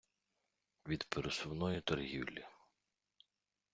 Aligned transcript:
від 0.85 1.03
пересувної 1.03 1.81
торгівлі. 1.81 2.45